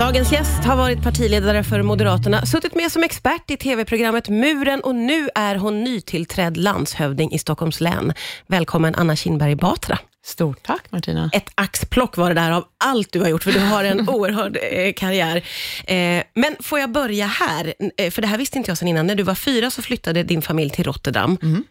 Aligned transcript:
Dagens 0.00 0.32
gäst 0.32 0.64
har 0.64 0.76
varit 0.76 1.02
partiledare 1.02 1.64
för 1.64 1.82
Moderaterna, 1.82 2.46
suttit 2.46 2.74
med 2.74 2.92
som 2.92 3.02
expert 3.02 3.50
i 3.50 3.56
TV-programmet 3.56 4.28
Muren 4.28 4.80
och 4.80 4.94
nu 4.94 5.28
är 5.34 5.56
hon 5.56 5.84
nytillträdd 5.84 6.56
landshövding 6.56 7.32
i 7.32 7.38
Stockholms 7.38 7.80
län. 7.80 8.12
Välkommen 8.46 8.94
Anna 8.94 9.16
Kinberg 9.16 9.54
Batra. 9.54 9.98
Stort 10.24 10.62
tack 10.62 10.90
Martina. 10.90 11.30
Ett 11.32 11.50
axplock 11.54 12.16
var 12.16 12.28
det 12.28 12.40
där 12.40 12.50
av 12.50 12.64
allt 12.84 13.12
du 13.12 13.20
har 13.20 13.28
gjort, 13.28 13.42
för 13.44 13.52
du 13.52 13.60
har 13.60 13.84
en 13.84 14.08
oerhörd 14.08 14.58
eh, 14.72 14.92
karriär. 14.92 15.36
Eh, 15.84 16.22
men 16.34 16.56
får 16.60 16.78
jag 16.78 16.92
börja 16.92 17.26
här, 17.26 17.74
eh, 17.96 18.10
för 18.10 18.22
det 18.22 18.28
här 18.28 18.38
visste 18.38 18.58
inte 18.58 18.70
jag 18.70 18.78
sedan 18.78 18.88
innan. 18.88 19.06
När 19.06 19.14
du 19.14 19.22
var 19.22 19.34
fyra 19.34 19.70
så 19.70 19.82
flyttade 19.82 20.22
din 20.22 20.42
familj 20.42 20.70
till 20.70 20.84
Rotterdam. 20.84 21.38
Mm. 21.42 21.64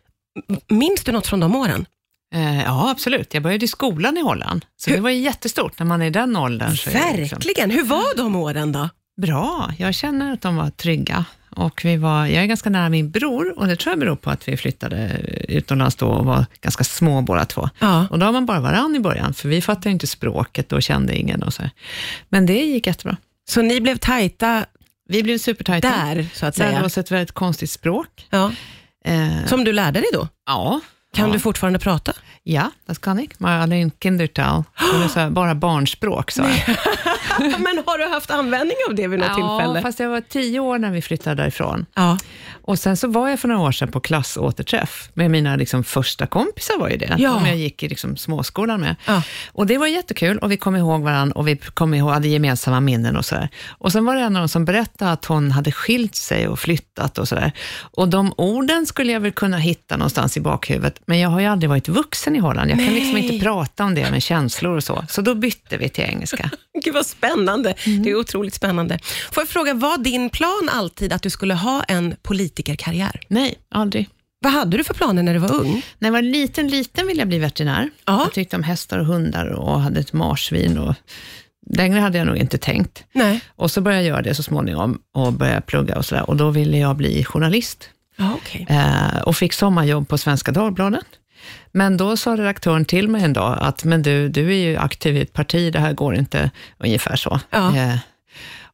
Minns 0.69 1.03
du 1.03 1.11
något 1.11 1.27
från 1.27 1.39
de 1.39 1.55
åren? 1.55 1.85
Eh, 2.34 2.63
ja, 2.63 2.89
absolut. 2.91 3.34
Jag 3.34 3.43
började 3.43 3.66
i 3.66 3.68
skolan 3.68 4.18
i 4.18 4.21
Holland, 4.21 4.66
så 4.77 4.89
det 4.89 4.99
var 4.99 5.09
ju 5.09 5.20
jättestort 5.21 5.79
när 5.79 5.86
man 5.86 6.02
är 6.02 6.05
i 6.05 6.09
den 6.09 6.36
åldern. 6.36 6.71
Liksom 6.71 6.93
Verkligen. 6.93 7.71
Hur 7.71 7.84
var 7.84 8.17
de 8.17 8.36
åren 8.36 8.71
då? 8.71 8.89
Bra, 9.21 9.71
jag 9.77 9.94
känner 9.95 10.34
att 10.34 10.41
de 10.41 10.55
var 10.55 10.70
trygga. 10.70 11.26
Och 11.55 11.81
vi 11.85 11.98
var, 11.98 12.26
jag 12.26 12.43
är 12.43 12.45
ganska 12.45 12.70
nära 12.70 12.90
min 12.90 13.12
bror 13.12 13.59
och 13.59 13.67
det 13.67 13.76
tror 13.76 13.91
jag 13.91 13.99
beror 13.99 14.16
på 14.16 14.30
att 14.30 14.48
vi 14.48 14.57
flyttade 14.57 15.17
utomlands 15.48 15.95
då 15.95 16.07
och 16.07 16.26
var 16.26 16.45
ganska 16.62 16.84
små 16.84 17.21
båda 17.21 17.45
två. 17.45 17.70
Ja. 17.80 18.07
Och 18.12 18.20
då 18.20 18.26
har 18.26 18.34
man 18.34 18.45
bara 18.45 18.59
varann 18.59 18.95
i 18.95 18.99
början, 18.99 19.34
för 19.34 19.49
vi 19.49 19.62
fattade 19.62 19.90
inte 19.90 20.07
språket 20.07 20.71
och 20.73 20.84
kände 20.84 21.15
ingen. 21.18 21.43
Och 21.43 21.54
så. 21.54 21.63
Men 22.29 22.45
det 22.45 22.54
gick 22.65 22.88
jättebra. 22.88 23.18
Så 23.49 23.62
ni 23.62 23.81
blev 23.81 23.98
tajta 23.98 24.65
Vi 25.09 25.23
blev 25.23 25.38
supertajta. 25.38 25.90
där, 25.90 26.27
så 26.34 26.45
att 26.45 26.57
Lärde 26.57 26.71
säga? 26.71 26.85
oss 26.85 26.98
ett 26.98 27.12
väldigt 27.12 27.31
konstigt 27.31 27.71
språk. 27.71 28.27
Ja. 28.29 28.52
Eh, 29.05 29.45
Som 29.45 29.63
du 29.63 29.73
lärde 29.73 29.99
dig 29.99 30.09
då? 30.13 30.27
ja. 30.48 30.81
Kan 31.13 31.27
ja. 31.27 31.34
du 31.34 31.40
fortfarande 31.40 31.80
prata? 31.80 32.13
Ja, 32.44 32.72
das 32.85 32.98
kan 32.98 33.17
jag. 33.20 33.27
Det 34.80 35.04
är 35.04 35.08
så 35.08 35.20
här, 35.20 35.30
bara 35.30 35.55
barnspråk. 35.55 36.31
Så. 36.31 36.44
här. 36.44 36.80
Men 37.40 37.84
har 37.85 37.98
du 37.98 38.05
haft 38.13 38.31
användning 38.31 38.77
av 38.90 38.95
det 38.95 39.08
vid 39.08 39.20
något 39.20 39.30
Ja, 39.38 39.57
tillfälle? 39.59 39.81
fast 39.81 39.99
jag 39.99 40.09
var 40.09 40.21
tio 40.21 40.59
år 40.59 40.77
när 40.80 40.91
vi 40.91 41.02
flyttade 41.02 41.35
därifrån. 41.35 41.85
Ja. 41.96 42.18
Och 42.65 42.79
sen 42.79 42.98
så 42.98 43.07
var 43.07 43.29
jag 43.29 43.40
för 43.40 43.48
några 43.48 43.62
år 43.62 43.71
sedan 43.71 43.91
på 43.91 43.99
klassåterträff 43.99 45.10
med 45.13 45.32
mina 45.32 45.55
liksom, 45.55 45.84
första 45.84 46.27
kompisar 46.27 46.79
var 46.79 46.90
ju 46.90 46.98
det, 46.98 47.15
Ja. 47.18 47.34
som 47.34 47.46
jag 47.46 47.55
gick 47.57 47.84
i 47.84 47.90
liksom, 47.90 48.18
småskolan 48.18 48.82
med. 48.82 48.96
Ja. 49.05 49.21
Och 49.52 49.68
det 49.68 49.77
var 49.77 49.87
jättekul 49.87 50.37
och 50.37 50.52
vi 50.52 50.57
kom 50.57 50.76
ihåg 50.76 51.02
varandra 51.02 51.35
och 51.35 51.48
vi 51.48 51.57
kom 51.57 51.93
ihåg, 51.93 52.09
hade 52.09 52.27
gemensamma 52.27 52.80
minnen 52.80 53.18
och 53.18 53.26
sådär. 53.26 53.49
Och 53.70 53.91
sen 53.91 54.05
var 54.05 54.15
det 54.15 54.21
en 54.21 54.35
av 54.35 54.41
dem 54.41 54.49
som 54.49 54.65
berättade 54.65 55.12
att 55.12 55.26
hon 55.26 55.52
hade 55.52 55.71
skilt 55.71 56.15
sig 56.15 56.48
och 56.48 56.59
flyttat 56.59 57.18
och 57.18 57.27
sådär. 57.27 57.52
Och 57.80 58.07
de 58.09 58.34
orden 58.37 58.85
skulle 58.85 59.12
jag 59.12 59.20
väl 59.20 59.32
kunna 59.32 59.57
hitta 59.57 59.98
någonstans 59.98 60.37
i 60.37 60.41
bakhuvudet, 60.41 61.02
men 61.05 61.20
jag 61.20 61.29
har 61.29 61.40
ju 61.40 61.46
aldrig 61.46 61.70
varit 61.70 61.87
vuxen 61.87 62.35
i 62.35 62.40
Holland. 62.40 62.71
Jag 62.71 62.79
kan 62.79 62.93
liksom 62.93 63.13
Nej. 63.13 63.26
inte 63.26 63.46
prata 63.46 63.84
om 63.84 63.96
det 63.96 64.12
med 64.12 64.23
känslor 64.23 64.75
och 64.78 64.84
så. 64.84 65.06
Så 65.09 65.22
då 65.22 65.35
bytte 65.35 65.78
vi 65.78 65.90
till 65.90 66.03
engelska. 66.03 66.50
Gud 66.84 66.94
vad 66.94 67.06
spännande. 67.06 67.73
Mm. 67.85 68.03
Det 68.03 68.09
är 68.09 68.16
otroligt 68.16 68.53
spännande. 68.53 69.00
Får 69.31 69.41
jag 69.41 69.47
fråga, 69.47 69.74
var 69.74 69.97
din 69.97 70.29
plan 70.29 70.69
alltid 70.72 71.13
att 71.13 71.22
du 71.22 71.29
skulle 71.29 71.53
ha 71.53 71.84
en 71.84 72.16
politikerkarriär? 72.22 73.22
Nej, 73.28 73.56
aldrig. 73.72 74.09
Vad 74.40 74.51
hade 74.51 74.78
du 74.78 74.84
för 74.84 74.94
planer 74.94 75.24
när 75.24 75.34
du 75.34 75.40
var 75.40 75.53
ung? 75.53 75.85
När 76.00 76.07
jag 76.09 76.13
var 76.13 76.22
liten, 76.22 76.68
liten 76.68 77.07
ville 77.07 77.22
jag 77.22 77.28
bli 77.28 77.40
veterinär. 77.40 77.90
Ja. 78.06 78.22
Jag 78.24 78.34
tyckte 78.34 78.56
om 78.56 78.63
hästar 78.63 79.00
och 79.00 79.06
hundar 79.06 79.46
och 79.46 79.81
hade 79.81 80.00
ett 80.00 80.13
marsvin. 80.13 80.78
Och 80.78 80.96
längre 81.69 82.00
hade 82.00 82.18
jag 82.18 82.28
nog 82.28 82.38
inte 82.38 82.57
tänkt. 82.57 83.03
Nej. 83.13 83.41
Och 83.56 83.72
så 83.72 83.81
började 83.81 84.03
jag 84.03 84.09
göra 84.09 84.22
det 84.22 84.35
så 84.35 84.44
småningom 84.44 85.00
och 85.16 85.34
började 85.34 85.62
plugga 85.62 85.97
och 85.97 86.06
sådär. 86.06 86.29
Och 86.29 86.38
då 86.38 86.50
ville 86.50 86.78
jag 86.78 86.96
bli 86.96 87.24
journalist 87.24 87.90
Ja, 88.16 88.33
okej. 88.35 88.66
eh, 88.69 89.17
och 89.22 89.35
fick 89.35 89.53
sommarjobb 89.53 90.07
på 90.07 90.17
Svenska 90.17 90.51
Dagbladet. 90.51 91.06
Men 91.72 91.97
då 91.97 92.17
sa 92.17 92.35
redaktören 92.35 92.85
till 92.85 93.07
mig 93.07 93.23
en 93.23 93.33
dag 93.33 93.57
att, 93.61 93.83
men 93.83 94.01
du, 94.01 94.29
du 94.29 94.47
är 94.50 94.57
ju 94.69 94.78
aktiv 94.78 95.17
i 95.17 95.22
ett 95.22 95.33
parti, 95.33 95.73
det 95.73 95.79
här 95.79 95.94
går 95.94 96.16
inte, 96.16 96.51
ungefär 96.78 97.16
så. 97.16 97.39
Ja. 97.50 97.78
Eh, 97.78 97.95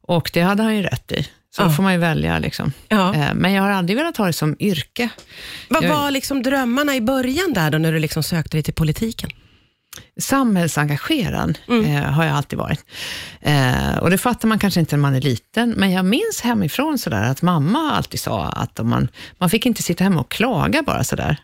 och 0.02 0.30
det 0.34 0.40
hade 0.40 0.62
han 0.62 0.76
ju 0.76 0.82
rätt 0.82 1.12
i. 1.12 1.22
Så 1.56 1.62
Ja. 1.62 1.70
får 1.70 1.82
man 1.82 1.92
ju 1.92 1.98
välja. 1.98 2.38
Liksom. 2.38 2.72
Ja. 2.88 3.14
Eh, 3.14 3.34
men 3.34 3.52
jag 3.52 3.62
har 3.62 3.70
aldrig 3.70 3.96
velat 3.98 4.16
ha 4.16 4.26
det 4.26 4.32
som 4.32 4.56
yrke. 4.60 5.08
Vad 5.68 5.84
jag- 5.84 5.94
var 5.94 6.10
liksom 6.10 6.42
drömmarna 6.42 6.96
i 6.96 7.00
början 7.00 7.52
där 7.52 7.70
då, 7.70 7.78
när 7.78 7.92
du 7.92 7.98
liksom 7.98 8.22
sökte 8.22 8.56
dig 8.56 8.62
till 8.62 8.74
politiken? 8.74 9.30
Samhällsengagerad 10.20 11.58
Mm. 11.68 11.96
eh, 11.96 12.02
har 12.02 12.24
jag 12.24 12.36
alltid 12.36 12.58
varit. 12.58 12.84
Eh, 13.40 13.98
och 13.98 14.10
det 14.10 14.18
fattar 14.18 14.48
man 14.48 14.58
kanske 14.58 14.80
inte 14.80 14.96
när 14.96 15.02
man 15.02 15.14
är 15.14 15.20
liten, 15.20 15.70
men 15.76 15.90
jag 15.92 16.04
minns 16.04 16.40
hemifrån 16.42 16.98
sådär 16.98 17.22
att 17.22 17.42
mamma 17.42 17.92
alltid 17.92 18.20
sa 18.20 18.44
att 18.48 18.80
om 18.80 18.90
man, 18.90 19.08
man 19.38 19.50
fick 19.50 19.66
inte 19.66 19.82
sitta 19.82 20.04
hemma 20.04 20.20
och 20.20 20.30
klaga 20.30 20.82
bara 20.82 21.04
sådär 21.04 21.36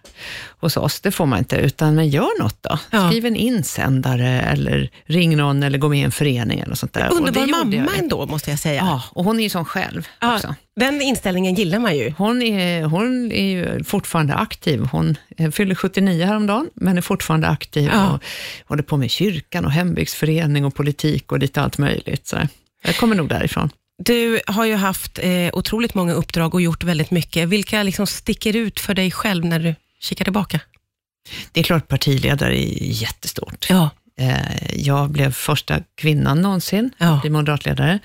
hos 0.60 0.76
oss, 0.76 1.00
det 1.00 1.10
får 1.10 1.26
man 1.26 1.38
inte, 1.38 1.56
utan 1.56 1.94
men 1.94 2.08
gör 2.08 2.42
något 2.42 2.62
då. 2.62 2.78
Ja. 2.90 3.08
Skriv 3.10 3.26
en 3.26 3.36
insändare 3.36 4.28
eller 4.40 4.90
ring 5.04 5.36
någon 5.36 5.62
eller 5.62 5.78
gå 5.78 5.88
med 5.88 5.98
i 5.98 6.02
en 6.02 6.12
förening 6.12 6.60
eller 6.60 6.74
sånt 6.74 6.92
där. 6.92 7.12
Underbar 7.12 7.46
mamma 7.46 7.74
jag. 7.74 7.98
ändå, 7.98 8.26
måste 8.26 8.50
jag 8.50 8.58
säga. 8.58 8.82
Ja, 8.84 9.02
och 9.10 9.24
hon 9.24 9.38
är 9.38 9.42
ju 9.42 9.48
sån 9.48 9.64
själv 9.64 10.06
också. 10.22 10.46
Ja, 10.48 10.54
den 10.80 11.02
inställningen 11.02 11.54
gillar 11.54 11.78
man 11.78 11.96
ju. 11.96 12.14
Hon 12.18 12.42
är, 12.42 12.84
hon 12.84 13.32
är 13.32 13.44
ju 13.50 13.84
fortfarande 13.84 14.34
aktiv. 14.34 14.80
Hon 14.92 15.16
eh, 15.36 15.50
fyllde 15.50 15.74
79 15.74 16.26
häromdagen, 16.26 16.68
men 16.74 16.96
är 16.98 17.02
fortfarande 17.02 17.48
aktiv 17.48 17.90
Ja. 17.94 18.06
och 18.12 18.22
håller 18.68 18.82
på 18.82 18.96
med 18.96 19.10
kyrkan 19.10 19.64
och 19.64 19.72
hembygdsförening 19.72 20.64
och 20.64 20.74
politik 20.74 21.32
och 21.32 21.38
lite 21.38 21.60
allt 21.62 21.78
möjligt. 21.78 22.26
Så 22.26 22.38
jag 22.82 22.96
kommer 22.96 23.16
nog 23.16 23.28
därifrån. 23.28 23.70
Du 23.98 24.40
har 24.46 24.64
ju 24.64 24.74
haft 24.74 25.18
eh, 25.22 25.48
otroligt 25.52 25.94
många 25.94 26.12
uppdrag 26.12 26.54
och 26.54 26.60
gjort 26.60 26.84
väldigt 26.84 27.10
mycket. 27.10 27.48
Vilka 27.48 27.82
liksom 27.82 28.06
sticker 28.06 28.56
ut 28.56 28.80
för 28.80 28.94
dig 28.94 29.10
själv 29.10 29.44
när 29.44 29.58
du 29.58 29.74
kikar 30.00 30.24
tillbaka? 30.24 30.60
Det 31.52 31.60
är 31.60 31.64
klart 31.64 31.88
partiledare 31.88 32.58
är 32.58 32.78
jättestort. 32.82 33.66
Ja. 33.70 33.90
Eh, 34.20 34.76
Jag 34.76 35.10
blev 35.10 35.32
första 35.32 35.80
kvinnan 35.94 36.42
någonsin 36.42 36.90
Ja. 36.98 37.06
att 37.14 37.20
bli 37.20 37.30
moderatledare. 37.30 37.98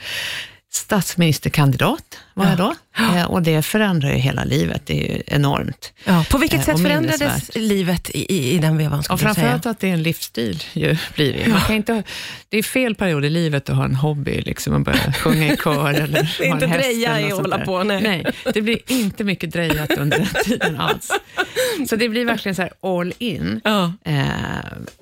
Statsministerkandidat 0.74 2.18
var 2.34 2.46
Ja. 2.46 2.50
jag 2.50 2.58
då 2.58 2.74
Eh, 2.97 3.24
och 3.31 3.42
det 3.42 3.62
förändrar 3.62 4.09
ju 4.09 4.16
hela 4.16 4.44
livet. 4.44 4.81
Det 4.86 4.94
är 4.94 5.16
ju 5.16 5.22
enormt. 5.28 5.94
Ja. 6.06 6.25
På 6.30 6.38
vilket 6.38 6.59
Eh, 6.59 6.66
sätt 6.66 6.81
förändrades 6.81 7.52
livet 7.56 8.09
i, 8.09 8.53
i, 8.56 8.58
den 8.58 8.78
vevan, 8.78 9.00
Och 9.00 9.03
du 9.03 9.08
säga? 9.18 9.18
framförallt 9.34 9.66
att 9.66 9.80
det 9.80 9.90
är 9.90 9.94
en 9.94 10.03
livsstil 10.03 10.64
ju, 10.74 10.97
blir 11.16 11.34
det. 11.34 11.50
Man 11.50 11.62
kan 11.62 11.75
inte, 11.75 12.03
det 12.50 12.58
är 12.58 12.64
fel 12.64 12.96
period 12.96 13.25
i 13.25 13.30
livet 13.30 13.69
att 13.69 13.75
ha 13.75 13.86
en 13.86 13.96
hobby, 13.96 14.42
liksom, 14.42 14.75
att 14.75 14.81
börja 14.86 15.14
sjunga 15.14 15.53
i 15.53 15.58
kör 15.58 15.90
eller 15.94 16.36
Det 16.38 16.44
är 16.46 16.47
ha 16.47 16.53
inte 16.53 16.66
en 16.66 16.72
häst 16.72 16.84
dreja 16.84 17.19
i 17.22 17.31
att 17.31 17.38
hålla 17.40 17.58
på, 17.66 17.84
nej. 17.84 18.02
nej. 18.02 18.25
Det 18.53 18.62
blir 18.62 18.80
inte 18.88 19.24
mycket 19.24 19.52
drejat 19.52 19.92
under 19.98 20.18
den 20.18 20.44
tiden 20.44 20.80
alls. 20.80 21.12
Så 21.90 21.96
det 21.96 22.09
blir 22.09 22.25
verkligen 22.25 22.56
så 22.56 22.62
här 22.62 22.72
all 22.81 23.13
in. 23.18 23.62
Ja. 23.63 23.94
Eh, 24.06 24.25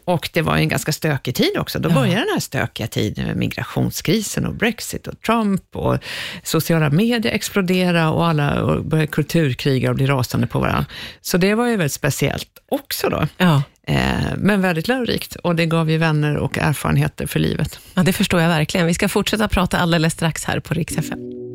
och 0.06 0.29
det 0.34 0.41
var 0.41 0.56
ju 0.57 0.61
en 0.61 0.69
ganska 0.69 0.91
stökig 0.91 1.35
tid 1.35 1.57
också. 1.57 1.79
Då 1.79 1.90
började 1.90 2.16
den 2.19 2.28
här 2.34 2.40
stökiga 2.40 2.88
tiden 2.88 3.25
med 3.25 3.35
migrationskrisen 3.35 4.46
och 4.46 4.53
Brexit 4.56 5.07
och 5.07 5.22
Trump 5.22 5.75
och 5.75 5.97
sociala 6.44 6.90
medier 6.90 7.19
explodera 7.25 8.09
och 8.09 8.28
alla 8.28 8.80
började 8.81 9.07
kulturkriga 9.07 9.90
och 9.90 9.96
bli 9.96 10.06
rasande 10.06 10.47
på 10.47 10.59
varandra. 10.59 10.85
Så 11.22 11.38
det 11.38 11.56
var 11.56 11.68
ju 11.68 11.72
väldigt 11.72 11.91
speciellt 11.91 12.50
också 12.69 13.09
då. 13.09 13.28
Ja. 13.38 13.63
Eh, 13.88 13.96
men 14.38 14.62
väldigt 14.62 14.88
lärorikt 14.88 15.35
och 15.35 15.56
det 15.56 15.66
gav 15.66 15.91
ju 15.91 15.97
vänner 15.97 16.38
och 16.38 16.58
erfarenheter 16.58 17.28
för 17.28 17.40
livet. 17.40 17.79
ja, 17.94 18.03
det 18.03 18.13
förstår 18.13 18.41
jag 18.41 18.50
verkligen. 18.50 18.88
Vi 18.88 18.94
ska 18.94 19.09
fortsätta 19.09 19.47
prata 19.47 19.78
alldeles 19.78 20.13
strax 20.13 20.46
här 20.46 20.59
på 20.59 20.74
Rix 20.74 20.97
FM. 20.97 21.48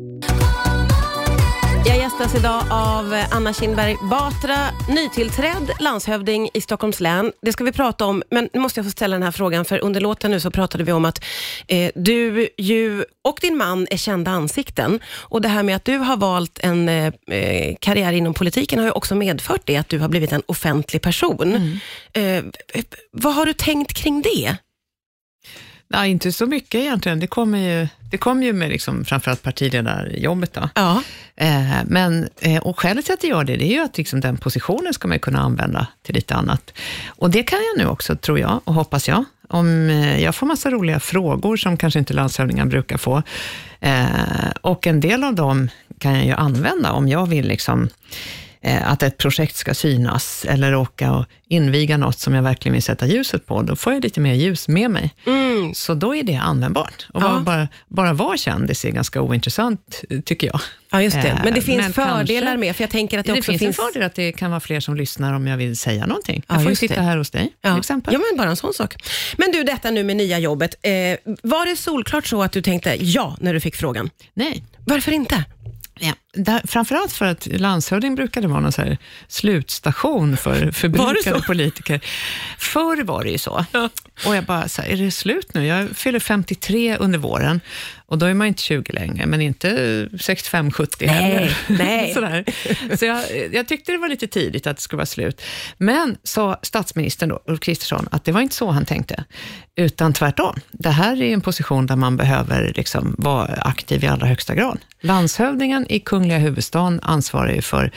Jag 1.87 1.97
gästas 1.97 2.35
idag 2.35 2.63
av 2.71 3.23
Anna 3.31 3.53
Kinberg 3.53 3.97
Batra, 4.09 4.57
nytillträdd 4.89 5.71
landshövding 5.79 6.49
i 6.53 6.61
Stockholms 6.61 6.99
län. 6.99 7.31
Det 7.41 7.51
ska 7.51 7.63
vi 7.63 7.71
prata 7.71 8.05
om, 8.05 8.23
men 8.31 8.49
nu 8.53 8.59
måste 8.59 8.79
jag 8.79 8.85
få 8.85 8.91
ställa 8.91 9.15
den 9.15 9.23
här 9.23 9.31
frågan, 9.31 9.65
för 9.65 9.83
under 9.83 10.01
låten 10.01 10.31
nu 10.31 10.39
så 10.39 10.51
pratade 10.51 10.83
vi 10.83 10.91
om 10.91 11.05
att 11.05 11.23
eh, 11.67 11.91
du 11.95 12.49
ju 12.57 13.05
och 13.21 13.37
din 13.41 13.57
man 13.57 13.87
är 13.91 13.97
kända 13.97 14.31
ansikten. 14.31 14.99
Och 15.07 15.41
det 15.41 15.47
här 15.47 15.63
med 15.63 15.75
att 15.75 15.85
du 15.85 15.97
har 15.97 16.17
valt 16.17 16.59
en 16.63 16.89
eh, 16.89 17.13
eh, 17.27 17.75
karriär 17.79 18.13
inom 18.13 18.33
politiken 18.33 18.79
har 18.79 18.85
ju 18.85 18.91
också 18.91 19.15
medfört 19.15 19.61
det, 19.65 19.77
att 19.77 19.89
du 19.89 19.99
har 19.99 20.09
blivit 20.09 20.31
en 20.31 20.43
offentlig 20.45 21.01
person. 21.01 21.79
Eh, 22.13 22.43
vad 23.11 23.33
har 23.33 23.45
du 23.45 23.53
tänkt 23.53 23.93
kring 23.93 24.21
det? 24.21 24.57
Nej, 25.95 26.11
inte 26.11 26.31
så 26.31 26.45
mycket 26.45 26.75
egentligen. 26.81 27.19
Det 27.19 27.27
kommer 27.27 27.57
ju, 27.57 27.87
det 28.11 28.17
kom 28.17 28.43
ju 28.43 28.53
med 28.53 28.69
liksom 28.69 29.05
framförallt 29.05 29.43
partiledarjobbet. 29.43 30.53
Då. 30.53 30.69
Ja. 30.75 31.01
Eh, 31.35 31.77
men, 31.85 32.29
eh, 32.41 32.61
och 32.61 32.79
skälet 32.79 33.05
till 33.05 33.13
att 33.13 33.23
jag 33.23 33.29
gör 33.29 33.43
det, 33.43 33.55
det 33.55 33.65
är 33.65 33.73
ju 33.73 33.83
att 33.83 33.97
liksom 33.97 34.21
den 34.21 34.37
positionen 34.37 34.93
ska 34.93 35.07
man 35.07 35.19
kunna 35.19 35.39
använda 35.39 35.87
till 36.03 36.15
lite 36.15 36.35
annat. 36.35 36.73
Och 37.07 37.29
det 37.29 37.43
kan 37.43 37.59
jag 37.59 37.85
nu 37.85 37.89
också, 37.89 38.15
tror 38.15 38.39
jag, 38.39 38.61
och 38.63 38.73
hoppas 38.73 39.07
jag. 39.07 39.25
Om 39.47 39.89
eh, 39.89 40.23
jag 40.23 40.35
får 40.35 40.47
massa 40.47 40.69
roliga 40.69 40.99
frågor 40.99 41.57
som 41.57 41.77
kanske 41.77 41.99
inte 41.99 42.13
landshövdingar 42.13 42.65
brukar 42.65 42.97
få. 42.97 43.23
Eh, 43.79 44.05
och 44.61 44.87
en 44.87 44.99
del 44.99 45.23
av 45.23 45.35
dem 45.35 45.69
kan 45.99 46.13
jag 46.13 46.25
ju 46.25 46.31
använda 46.31 46.91
om 46.91 47.07
jag 47.07 47.29
vill 47.29 47.47
liksom 47.47 47.89
att 48.85 49.03
ett 49.03 49.17
projekt 49.17 49.55
ska 49.55 49.73
synas 49.73 50.45
eller 50.49 50.75
åka 50.75 51.11
och 51.13 51.25
inviga 51.47 51.97
något 51.97 52.19
som 52.19 52.33
jag 52.33 52.43
verkligen 52.43 52.73
vill 52.73 52.83
sätta 52.83 53.07
ljuset 53.07 53.45
på, 53.45 53.61
då 53.61 53.75
får 53.75 53.93
jag 53.93 54.03
lite 54.03 54.19
mer 54.19 54.33
ljus 54.33 54.67
med 54.67 54.91
mig. 54.91 55.13
Mm. 55.25 55.73
Så 55.73 55.93
då 55.93 56.15
är 56.15 56.23
det 56.23 56.35
användbart. 56.35 57.07
Och 57.13 57.21
Ja. 57.21 57.39
bara, 57.45 57.67
bara, 57.87 58.13
vara 58.13 58.37
kändis 58.37 58.85
är 58.85 58.89
ganska 58.91 59.21
ointressant, 59.21 60.01
eh, 60.09 60.19
tycker 60.19 60.47
jag. 60.47 60.59
Ja, 60.91 61.01
just 61.01 61.21
det. 61.21 61.27
Eh, 61.27 61.39
Men 61.43 61.53
det 61.53 61.61
finns 61.61 61.81
men 61.81 61.93
fördelar 61.93 62.41
kanske- 62.41 62.57
med, 62.57 62.75
för 62.75 62.83
jag 62.83 62.89
tänker 62.91 63.19
att 63.19 63.25
det, 63.25 63.31
Det, 63.33 63.39
också 63.39 63.51
finns, 63.51 63.59
finns... 63.59 63.79
en 63.79 63.85
fördel 63.85 64.03
att 64.03 64.15
det 64.15 64.31
kan 64.31 64.49
vara 64.51 64.59
fler 64.59 64.79
som 64.79 64.95
lyssnar 64.95 65.33
om 65.33 65.47
jag 65.47 65.57
vill 65.57 65.77
säga 65.77 66.05
någonting. 66.05 66.43
Ja, 66.47 66.53
Jag 66.55 66.61
får 66.63 66.69
ju 66.71 66.75
sitta 66.75 66.95
det. 66.95 67.01
här 67.01 67.17
hos 67.17 67.29
dig, 67.29 67.41
till 67.43 67.51
Ja. 67.61 67.77
exempel. 67.79 68.13
ja, 68.13 68.19
men 68.31 68.37
bara 68.37 68.49
en 68.49 68.55
sån 68.55 68.73
sak. 68.73 68.95
Men 69.37 69.51
du, 69.51 69.63
detta 69.63 69.91
nu 69.91 70.03
med 70.03 70.15
nya 70.17 70.39
jobbet. 70.39 70.75
Eh, 70.81 70.91
var 71.43 71.65
det 71.69 71.75
solklart 71.75 72.27
så 72.27 72.43
att 72.43 72.51
du 72.51 72.61
tänkte 72.61 72.95
ja 73.03 73.37
när 73.39 73.53
du 73.53 73.59
fick 73.59 73.75
frågan? 73.75 74.09
Nej. 74.33 74.63
Varför 74.87 75.11
inte? 75.11 75.43
Ja, 76.35 76.43
där, 76.43 76.61
framförallt 76.67 77.13
för 77.13 77.25
att 77.25 77.47
landshövding 77.51 78.15
brukade 78.15 78.47
vara 78.47 78.59
någon 78.59 78.71
så 78.71 78.97
slutstation 79.27 80.37
för 80.37 80.71
förbrukade 80.71 81.41
politiker. 81.41 82.01
Förr 82.57 83.03
var 83.03 83.23
det 83.23 83.29
ju 83.29 83.37
så. 83.37 83.65
Och 84.25 84.35
jag 84.35 84.43
bara, 84.43 84.67
så 84.67 84.81
här, 84.81 84.89
är 84.89 84.97
det 84.97 85.11
slut 85.11 85.53
nu? 85.53 85.65
Jag 85.65 85.89
fyller 85.89 86.19
53 86.19 86.97
under 86.97 87.19
våren 87.19 87.61
och 88.07 88.17
då 88.17 88.25
är 88.25 88.33
man 88.33 88.47
inte 88.47 88.61
20 88.61 88.93
längre, 88.93 89.25
men 89.25 89.41
inte 89.41 89.67
65-70 90.11 91.07
heller. 91.07 91.57
nej. 91.67 92.13
Sådär. 92.13 92.45
Så 92.97 93.05
jag, 93.05 93.23
jag 93.51 93.67
tyckte 93.67 93.91
det 93.91 93.97
var 93.97 94.09
lite 94.09 94.27
tidigt 94.27 94.67
att 94.67 94.75
det 94.77 94.81
skulle 94.81 94.97
vara 94.97 95.05
slut. 95.05 95.41
Men 95.77 96.17
sa 96.23 96.59
statsministern 96.61 97.29
då, 97.29 97.43
Ulf 97.45 97.59
Kristersson, 97.59 98.07
att 98.11 98.23
det 98.23 98.31
var 98.31 98.41
inte 98.41 98.55
så 98.55 98.71
han 98.71 98.85
tänkte, 98.85 99.23
utan 99.75 100.13
tvärtom. 100.13 100.55
Det 100.71 100.89
här 100.89 101.21
är 101.21 101.33
en 101.33 101.41
position 101.41 101.85
där 101.85 101.95
man 101.95 102.17
behöver 102.17 102.73
liksom 102.75 103.15
vara 103.17 103.53
aktiv 103.53 104.03
i 104.03 104.07
allra 104.07 104.27
högsta 104.27 104.55
grad. 104.55 104.79
Landshövdingen 105.01 105.85
i 105.89 105.99
kungliga 105.99 106.37
huvudstaden 106.37 106.99
ansvarar 107.03 107.53
ju 107.53 107.61
för 107.61 107.91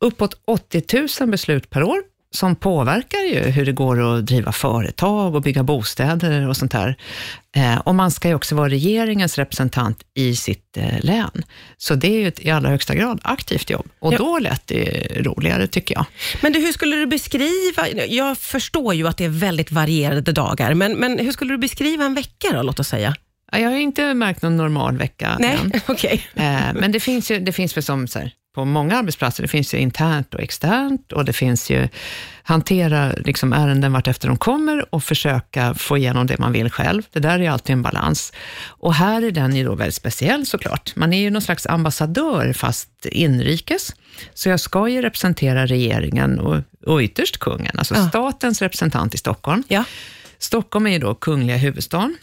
uppåt 0.00 0.40
80 0.44 1.08
000 1.20 1.30
beslut 1.30 1.70
per 1.70 1.82
år 1.82 2.02
som 2.30 2.56
påverkar 2.56 3.18
ju 3.18 3.38
hur 3.40 3.66
det 3.66 3.72
går 3.72 4.16
att 4.18 4.26
driva 4.26 4.52
företag 4.52 5.34
och 5.34 5.42
bygga 5.42 5.62
bostäder 5.62 6.48
och 6.48 6.56
sånt 6.56 6.72
där. 6.72 6.96
Eh, 7.56 7.76
och 7.78 7.94
man 7.94 8.10
ska 8.10 8.28
ju 8.28 8.34
också 8.34 8.54
vara 8.54 8.68
regeringens 8.68 9.38
representant 9.38 10.02
i 10.14 10.36
sitt 10.36 10.76
eh, 10.76 11.00
län. 11.00 11.42
Så 11.76 11.94
det 11.94 12.08
är 12.08 12.18
ju 12.20 12.28
ett 12.28 12.40
i 12.40 12.50
allra 12.50 12.68
högsta 12.70 12.94
grad 12.94 13.20
aktivt 13.22 13.70
jobb. 13.70 13.88
Och 13.98 14.12
Ja. 14.14 14.18
då 14.18 14.38
lät 14.38 14.66
det 14.66 15.06
roligare, 15.22 15.66
tycker 15.66 15.94
jag. 15.94 16.04
Men 16.42 16.52
du, 16.52 16.58
hur 16.58 16.72
skulle 16.72 16.96
du 16.96 17.06
beskriva, 17.06 17.88
jag 18.08 18.38
förstår 18.38 18.94
ju 18.94 19.08
att 19.08 19.16
det 19.16 19.24
är 19.24 19.28
väldigt 19.28 19.72
varierade 19.72 20.32
dagar, 20.32 20.74
men, 20.74 20.92
men 20.92 21.18
hur 21.18 21.32
skulle 21.32 21.52
du 21.54 21.58
beskriva 21.58 22.04
en 22.04 22.14
vecka 22.14 22.48
då, 22.52 22.62
låt 22.62 22.80
oss 22.80 22.88
säga? 22.88 23.14
Ja, 23.52 23.58
Jag 23.58 23.70
har 23.70 23.76
inte 23.76 24.14
märkt 24.14 24.42
någon 24.42 24.56
normal 24.56 24.96
vecka 24.98 25.36
Nej, 25.40 25.58
än. 25.64 25.72
okej. 25.86 26.26
Eh, 26.34 26.60
Men 26.74 26.92
det 26.92 27.00
finns 27.00 27.30
ju, 27.30 27.38
det 27.40 27.52
finns 27.52 27.76
väl 27.76 27.84
som 27.84 28.08
så 28.08 28.18
här, 28.18 28.30
på 28.56 28.64
många 28.64 28.98
arbetsplatser, 28.98 29.42
det 29.42 29.48
finns 29.48 29.74
ju 29.74 29.78
internt 29.78 30.34
och 30.34 30.40
externt 30.40 31.12
och 31.12 31.24
det 31.24 31.32
finns 31.32 31.70
ju 31.70 31.88
hantera 32.42 33.12
liksom 33.12 33.52
ärenden 33.52 33.92
vart 33.92 34.08
efter 34.08 34.28
de 34.28 34.36
kommer 34.36 34.94
och 34.94 35.04
försöka 35.04 35.74
få 35.74 35.96
igenom 35.96 36.26
det 36.26 36.38
man 36.38 36.52
vill 36.52 36.70
själv. 36.70 37.02
Det 37.12 37.20
där 37.20 37.30
är 37.34 37.38
ju 37.38 37.46
alltid 37.46 37.72
en 37.72 37.82
balans. 37.82 38.32
Och 38.66 38.94
här 38.94 39.22
är 39.22 39.30
den 39.30 39.56
ju 39.56 39.64
då 39.64 39.74
väldigt 39.74 39.94
speciell 39.94 40.46
såklart. 40.46 40.92
Man 40.96 41.12
är 41.12 41.20
ju 41.20 41.30
någon 41.30 41.42
slags 41.42 41.66
ambassadör 41.66 42.52
fast 42.52 43.06
inrikes. 43.06 43.94
Så 44.34 44.48
jag 44.48 44.60
ska 44.60 44.88
ju 44.88 45.02
representera 45.02 45.66
regeringen 45.66 46.38
och, 46.38 46.62
och 46.86 47.00
ytterst 47.00 47.38
kungen, 47.38 47.78
alltså 47.78 47.94
Ja. 47.94 48.08
statens 48.08 48.62
representant 48.62 49.14
i 49.14 49.18
Stockholm. 49.18 49.62
Ja. 49.68 49.84
Stockholm 50.38 50.86
är 50.86 50.90
ju 50.90 50.98
då 50.98 51.14
kungliga 51.14 51.56
huvudstaden. 51.56 52.16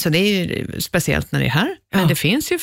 Så 0.00 0.08
det 0.08 0.18
är 0.18 0.44
ju 0.44 0.80
speciellt 0.80 1.32
när 1.32 1.40
det 1.40 1.46
är 1.46 1.50
här. 1.50 1.76
Men, 1.92 2.00
Ja. 2.02 2.06
det 2.08 2.14
finns 2.14 2.52
ju, 2.52 2.58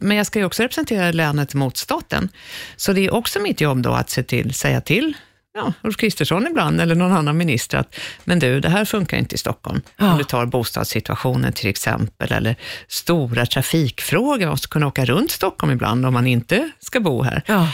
men 0.00 0.16
jag 0.16 0.26
ska 0.26 0.38
ju 0.38 0.44
också 0.44 0.62
representera 0.62 1.12
länet 1.12 1.54
mot 1.54 1.76
staten. 1.76 2.28
Så 2.76 2.92
det 2.92 3.00
är 3.06 3.14
också 3.14 3.40
mitt 3.40 3.60
jobb 3.60 3.82
då 3.82 3.92
att 3.92 4.10
se 4.10 4.22
till, 4.22 4.54
säga 4.54 4.80
till 4.80 5.14
ja, 5.54 5.72
Ulf 5.82 5.96
Kristersson 5.96 6.46
ibland, 6.46 6.80
eller 6.80 6.94
någon 6.94 7.12
annan 7.12 7.36
minister, 7.36 7.78
att 7.78 7.94
men 8.24 8.38
du, 8.38 8.60
det 8.60 8.68
här 8.68 8.84
funkar 8.84 9.16
inte 9.16 9.34
i 9.34 9.38
Stockholm. 9.38 9.80
Ja. 9.96 10.12
Om 10.12 10.18
du 10.18 10.24
tar 10.24 10.46
bostadssituationen 10.46 11.52
till 11.52 11.70
exempel, 11.70 12.32
eller 12.32 12.56
stora 12.88 13.46
trafikfrågor, 13.46 14.40
man 14.40 14.48
måste 14.50 14.68
kunna 14.68 14.86
åka 14.86 15.04
runt 15.04 15.30
Stockholm 15.30 15.72
ibland 15.72 16.06
om 16.06 16.14
man 16.14 16.26
inte 16.26 16.70
ska 16.80 17.00
bo 17.00 17.22
här. 17.22 17.42
Ja. 17.46 17.68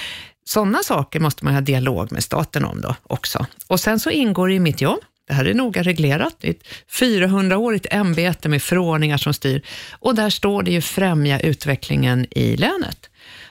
Sådana 0.44 0.78
saker 0.82 1.20
måste 1.20 1.44
man 1.44 1.54
ha 1.54 1.60
dialog 1.60 2.12
med 2.12 2.24
staten 2.24 2.64
om 2.64 2.80
då 2.80 2.94
också. 3.02 3.46
Och 3.66 3.80
sen 3.80 4.00
så 4.00 4.10
ingår 4.10 4.48
det 4.48 4.54
i 4.54 4.60
mitt 4.60 4.80
jobb, 4.80 4.98
det 5.28 5.34
här 5.34 5.44
är 5.44 5.54
noga 5.54 5.82
reglerat, 5.82 6.36
det 6.40 6.48
är 6.48 6.50
ett 6.50 6.68
400-årigt 6.92 7.86
ämbete 7.90 8.48
med 8.48 8.62
förordningar 8.62 9.16
som 9.16 9.34
styr 9.34 9.62
och 9.92 10.14
där 10.14 10.30
står 10.30 10.62
det 10.62 10.70
ju 10.70 10.80
främja 10.80 11.40
utvecklingen 11.40 12.26
i 12.30 12.56
länet. 12.56 13.10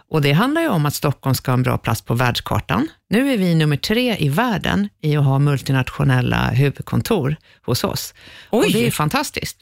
Och 0.09 0.21
det 0.21 0.31
handlar 0.31 0.62
ju 0.62 0.68
om 0.68 0.85
att 0.85 0.95
Stockholm 0.95 1.35
ska 1.35 1.51
ha 1.51 1.57
en 1.57 1.63
bra 1.63 1.77
plats 1.77 2.01
på 2.01 2.13
världskartan. 2.13 2.88
Nu 3.09 3.33
är 3.33 3.38
vi 3.38 3.56
nummer 3.56 3.77
tre 3.77 4.18
i 4.19 4.29
världen 4.29 4.89
i 5.01 5.18
att 5.18 5.25
ha 5.25 5.39
multinationella 5.39 6.50
huvudkontor 6.50 7.35
hos 7.65 7.83
oss. 7.83 8.13
Oj. 8.51 8.65
Och 8.65 8.71
det 8.74 8.88
är 8.88 8.91
fantastiskt. 8.91 9.57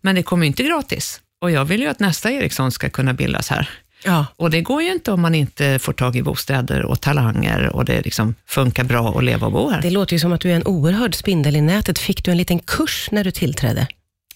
Men 0.00 0.14
det 0.14 0.22
kommer 0.22 0.46
inte 0.46 0.62
gratis. 0.62 1.20
Och 1.40 1.50
jag 1.50 1.64
vill 1.64 1.80
ju 1.80 1.88
att 1.88 2.00
nästa 2.00 2.30
Ericsson 2.30 2.72
ska 2.72 2.90
kunna 2.90 3.14
bildas 3.14 3.50
här. 3.50 3.70
Ja. 4.04 4.26
Och 4.36 4.50
det 4.50 4.60
går 4.60 4.82
ju 4.82 4.92
inte 4.92 5.12
om 5.12 5.20
man 5.20 5.34
inte 5.34 5.78
får 5.78 5.92
tag 5.92 6.16
i 6.16 6.22
bostäder 6.22 6.84
och 6.84 7.00
talanger 7.00 7.66
och 7.76 7.84
det 7.84 8.02
liksom 8.04 8.34
funkar 8.46 8.84
bra 8.84 9.18
att 9.18 9.24
leva 9.24 9.46
och 9.46 9.52
bo 9.52 9.70
här. 9.70 9.82
Det 9.82 9.90
låter 9.90 10.12
ju 10.12 10.18
som 10.20 10.32
att 10.32 10.40
du 10.40 10.50
är 10.50 10.56
en 10.56 10.66
oerhörd 10.66 11.14
spindel 11.14 11.56
i 11.56 11.60
nätet. 11.60 11.98
Fick 11.98 12.24
du 12.24 12.30
en 12.30 12.36
liten 12.36 12.58
kurs 12.58 13.08
när 13.12 13.24
du 13.24 13.30
tillträdde? 13.30 13.86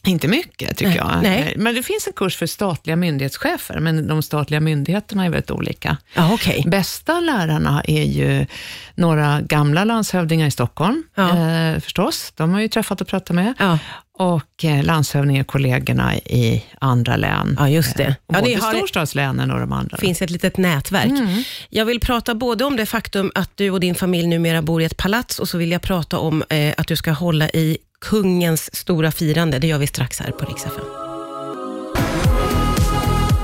Inte 0.06 0.28
mycket 0.28 0.76
tycker 0.76 0.88
Nej, 0.88 0.96
jag. 0.96 1.22
Nej. 1.22 1.54
Men 1.56 1.74
det 1.74 1.82
finns 1.82 2.06
en 2.06 2.12
kurs 2.12 2.36
för 2.36 2.46
statliga 2.46 2.96
myndighetschefer, 2.96 3.78
men 3.80 4.06
de 4.06 4.22
statliga 4.22 4.60
myndigheterna 4.60 5.24
är 5.24 5.30
väldigt 5.30 5.50
olika. 5.50 5.96
Ja, 6.14 6.32
okej. 6.32 6.64
Bästa 6.66 7.20
lärarna 7.20 7.82
är 7.84 8.02
ju 8.04 8.46
några 8.94 9.40
gamla 9.40 9.84
landshövdingar 9.84 10.46
i 10.46 10.50
Stockholm, 10.50 11.02
Ja. 11.14 11.38
eh, 11.48 11.80
förstås. 11.80 12.32
De 12.36 12.52
har 12.52 12.60
ju 12.60 12.68
träffat 12.68 13.00
och 13.00 13.08
pratat 13.08 13.34
med. 13.34 13.54
Ja. 13.58 13.78
Och 14.18 14.64
eh, 14.64 14.82
landshövdingekollegorna 14.84 16.16
i 16.16 16.64
andra 16.80 17.16
län. 17.16 17.56
Ja, 17.58 17.68
just 17.68 17.96
det. 17.96 18.02
Eh, 18.04 18.14
Ja, 18.32 18.40
både 18.40 18.56
har- 18.56 18.74
storstadslänen 18.74 19.50
och 19.50 19.60
de 19.60 19.72
andra. 19.72 19.96
Det 19.96 20.00
finns 20.06 20.22
ett 20.22 20.30
litet 20.30 20.56
nätverk. 20.56 21.06
Mm. 21.06 21.42
Jag 21.70 21.84
vill 21.84 22.00
prata 22.00 22.34
både 22.34 22.64
om 22.64 22.76
det 22.76 22.86
faktum 22.86 23.32
att 23.34 23.50
du 23.54 23.70
och 23.70 23.80
din 23.80 23.94
familj 23.94 24.26
numera 24.26 24.62
bor 24.62 24.82
i 24.82 24.84
ett 24.84 24.96
palats 24.96 25.38
och 25.38 25.48
så 25.48 25.58
vill 25.58 25.70
jag 25.72 25.82
prata 25.82 26.18
om 26.18 26.44
eh, 26.50 26.74
att 26.76 26.86
du 26.88 26.96
ska 26.96 27.10
hålla 27.10 27.48
i 27.48 27.78
kungens 28.00 28.76
stora 28.76 29.10
firande. 29.12 29.58
Det 29.58 29.66
gör 29.66 29.78
vi 29.78 29.86
strax 29.86 30.20
här 30.20 30.30
på 30.30 30.44
Rix 30.44 30.66
FM. 30.66 30.84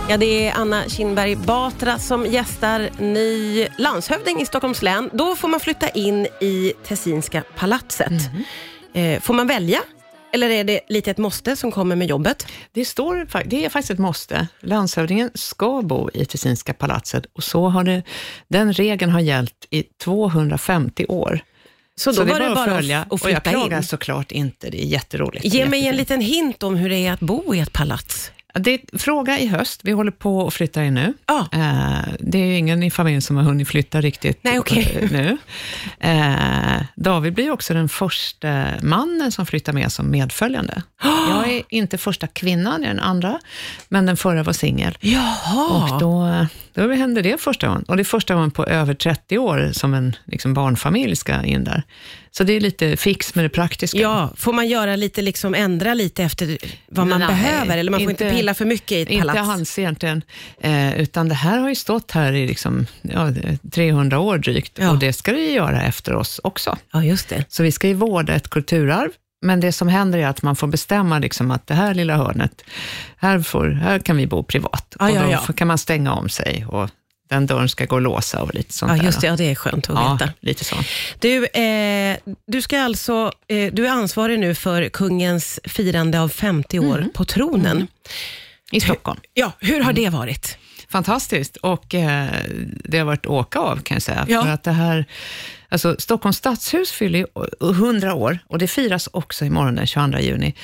Ja, 0.09 0.17
det 0.17 0.49
är 0.49 0.53
Anna 0.55 0.83
Kinberg 0.89 1.37
Batra 1.37 1.99
som 1.99 2.27
gästar 2.27 2.89
ny 2.99 3.67
landshövding 3.79 4.41
i 4.41 4.47
Stockholms 4.47 4.83
län. 4.83 5.11
Då 5.13 5.37
får 5.37 5.49
man 5.49 5.61
flytta 5.61 5.89
in 5.89 6.27
i 6.41 6.73
Tessinska 6.89 7.43
palatset. 7.59 8.11
Mhm. 8.11 8.45
Eh, 8.95 9.21
får 9.21 9.35
man 9.35 9.47
välja? 9.47 9.79
Eller 10.35 10.51
är 10.51 10.65
det 10.65 10.81
lite 10.89 11.11
ett 11.11 11.19
måste 11.19 11.57
som 11.57 11.73
kommer 11.73 11.97
med 11.97 12.09
jobbet? 12.09 12.47
Det, 12.73 12.85
står, 12.85 13.29
det 13.45 13.65
är 13.65 13.69
faktiskt 13.69 13.91
ett 13.91 13.99
måste. 13.99 14.49
Landshövdingen 14.61 15.31
ska 15.35 15.83
bo 15.83 16.11
i 16.15 16.25
Tessinska 16.25 16.75
palatset 16.75 17.27
och 17.33 17.45
så 17.45 17.69
har 17.69 17.85
det, 17.85 18.03
den 18.49 18.73
regeln 18.73 19.13
har 19.13 19.21
gällt 19.21 19.67
i 19.71 19.83
250 19.83 21.07
år. 21.09 21.41
Så 21.97 22.11
då 22.11 22.17
så 22.17 22.25
var 22.25 22.41
är 22.41 22.49
det 22.49 22.55
bara 22.55 22.65
att 22.65 22.77
följa. 22.77 23.01
att 23.01 23.13
Och 23.13 23.31
jag 23.31 23.43
klagar 23.43 23.77
in. 23.77 23.83
såklart 23.83 24.33
inte, 24.33 24.71
det 24.71 24.85
är 24.85 24.87
jätteroligt. 24.87 25.45
Ge 25.45 25.67
mig 25.67 25.87
en 25.87 25.97
liten 25.97 26.21
hint 26.21 26.63
om 26.63 26.77
hur 26.77 26.89
det 26.91 27.07
är 27.07 27.13
att 27.13 27.21
bo 27.21 27.55
i 27.55 27.61
ett 27.61 27.73
palats. 27.73 28.33
Det 28.59 28.71
är 28.75 28.99
fråga 28.99 29.39
i 29.39 29.47
höst, 29.47 29.81
vi 29.85 29.93
håller 29.93 30.11
på 30.11 30.47
att 30.47 30.55
flytta 30.55 30.85
in 30.85 30.95
nu. 30.95 31.15
Ja. 31.27 31.49
Eh, 31.53 32.15
det 32.21 32.39
är 32.39 32.59
ingen 32.59 32.83
i 32.83 32.91
familjen 32.91 33.23
som 33.23 33.37
har 33.37 33.43
hunnit 33.45 33.69
flytta 33.69 34.01
riktigt 34.01 34.39
Nej, 34.43 34.59
okej. 34.59 34.99
eh, 35.03 35.11
nu. 35.11 35.39
Eh, 36.01 36.83
David 36.97 37.35
blir 37.35 37.51
också 37.51 37.75
den 37.75 37.89
första 37.89 38.65
mannen 38.83 39.33
som 39.33 39.47
flyttar 39.47 39.73
med 39.73 39.93
som 39.93 40.11
medföljande. 40.11 40.83
Jag 41.29 41.51
är 41.53 41.63
inte 41.69 41.99
första 41.99 42.27
kvinnan, 42.27 42.83
jag 42.83 42.91
är 42.91 42.95
den 42.95 43.05
andra, 43.05 43.41
men 43.89 44.07
den 44.07 44.17
förra 44.17 44.43
var 44.43 44.53
singel. 44.53 44.99
Och 45.71 46.01
då, 46.01 46.47
då 46.75 46.93
hände 46.93 47.23
det 47.23 47.41
första 47.41 47.67
gången. 47.67 47.83
Och 47.89 47.97
det 47.97 48.03
är 48.03 48.05
första 48.05 48.35
gången 48.35 48.51
på 48.51 48.65
över 48.67 48.95
30 48.95 49.39
år 49.39 49.71
som 49.73 49.95
en 49.95 50.17
liksom, 50.25 50.55
barnfamilj 50.55 51.17
ska 51.17 51.43
in 51.43 51.65
där. 51.65 51.83
Så 52.31 52.45
det 52.45 52.53
är 52.53 52.61
lite 52.61 52.97
fix 52.97 53.35
med 53.35 53.45
det 53.45 53.49
praktiska. 53.49 53.99
Ja, 53.99 54.31
får 54.37 54.53
man 54.53 54.69
göra 54.69 54.97
lite, 54.97 55.23
liksom 55.23 55.55
ändra 55.55 55.95
lite 55.95 56.23
efter 56.25 56.59
vad 56.89 57.07
man 57.07 57.19
Nej, 57.19 57.29
behöver? 57.29 57.79
Eller 57.79 57.91
man 57.91 58.01
får 58.01 58.11
inte, 58.11 58.25
inte- 58.25 58.37
pilla 58.37 58.55
för 58.55 58.65
mycket 58.65 58.93
i 58.93 59.03
ett 59.03 59.09
Inte 59.11 59.27
palats? 59.27 59.49
alls 59.51 59.79
egentligen, 59.79 60.23
eh, 60.61 61.01
utan 61.01 61.29
det 61.29 61.35
här 61.35 61.59
har 61.59 61.69
ju 61.69 61.75
stått 61.75 62.11
här 62.11 62.33
i 62.33 62.47
liksom, 62.47 62.87
ja, 63.03 63.29
300 63.73 64.19
år 64.19 64.39
drygt 64.39 64.79
Ja. 64.79 64.91
och 64.91 64.99
det 64.99 65.13
ska 65.13 65.33
det 65.33 65.41
ju 65.41 65.51
göra 65.51 65.83
efter 65.83 66.15
oss 66.15 66.41
också. 66.45 66.79
Ja, 66.93 67.05
just 67.05 67.29
det. 67.29 67.45
Så 67.49 67.63
vi 67.63 67.73
ska 67.73 67.89
ju 67.89 67.95
vårda 67.95 68.35
ett 68.35 68.49
kulturarv, 68.51 69.11
men 69.45 69.61
det 69.61 69.73
som 69.73 69.89
händer 69.89 70.19
är 70.19 70.27
att 70.27 70.43
man 70.43 70.57
får 70.57 70.67
bestämma 70.67 71.19
liksom 71.19 71.51
att 71.51 71.67
det 71.67 71.75
här 71.75 71.95
lilla 71.95 72.17
hörnet, 72.17 72.65
här, 73.17 73.41
får, 73.41 73.69
här 73.71 73.99
kan 73.99 74.17
vi 74.17 74.27
bo 74.27 74.43
privat. 74.43 74.97
Ja, 75.01 75.11
och 75.11 75.17
ja, 75.17 75.23
då 75.23 75.31
ja. 75.31 75.39
får- 75.39 75.53
kan 75.53 75.69
man 75.69 75.79
stänga 75.79 76.13
om 76.13 76.29
sig 76.29 76.67
och 76.69 76.91
den 77.29 77.47
dörren 77.47 77.69
ska 77.69 77.85
gå 77.85 77.97
att 77.97 78.03
låsa 78.03 78.43
och 78.43 78.55
lite 78.55 78.73
sånt 78.73 78.93
Ja, 78.93 78.97
där. 78.99 79.05
just 79.05 79.21
det. 79.21 79.27
Ja, 79.27 79.37
det 79.37 79.51
är 79.51 79.55
skönt 79.55 79.91
att 79.91 79.95
Ja, 79.97 80.13
veta. 80.21 80.33
lite 80.41 80.65
så. 80.65 80.77
Du, 81.19 81.47
eh, 81.47 82.17
du, 82.47 82.63
ska 82.63 82.81
alltså, 82.81 83.33
eh, 83.49 83.73
du 83.73 83.87
är 83.87 83.91
ansvarig 83.91 84.39
nu 84.39 84.55
för 84.55 84.89
kungens 84.89 85.61
firande 85.65 86.21
av 86.21 86.29
50 86.29 86.79
år 86.79 86.99
Mm. 86.99 87.11
på 87.15 87.25
tronen. 87.25 87.87
I 88.73 88.81
Stockholm. 88.81 89.21
Ja, 89.35 89.53
hur 89.61 89.81
har 89.81 89.93
det 89.93 90.09
varit? 90.09 90.59
fantastiskt. 90.89 91.57
Och 91.57 91.95
eh, 91.95 92.27
det 92.85 92.99
har 92.99 93.05
varit 93.05 93.27
åka 93.27 93.59
av 93.59 93.77
kan 93.83 93.95
jag 93.95 94.03
säga. 94.03 94.27
Ja. 94.29 94.43
För 94.43 94.51
att 94.51 94.63
det 94.63 94.73
här, 94.73 95.05
alltså, 95.75 95.97
Stockholms 95.99 96.37
stadshus 96.37 96.93
fyller 96.93 97.19
ju 97.19 97.27
100 97.71 98.15
år 98.15 98.39
och 98.49 98.59
det 98.59 98.67
firas 98.67 99.09
också 99.13 99.45
imorgon 99.45 99.75
den 99.75 99.87
22 99.87 100.19
juni. 100.19 100.55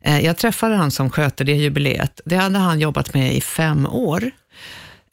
Eh, 0.00 0.20
jag 0.20 0.36
träffade 0.36 0.74
han 0.74 0.90
som 0.90 1.10
sköter 1.10 1.44
det 1.44 1.52
jubileet. 1.52 2.20
Det 2.24 2.36
hade 2.36 2.58
han 2.58 2.80
jobbat 2.80 3.14
med 3.14 3.34
i 3.34 3.40
fem 3.40 3.86
år. 3.86 4.30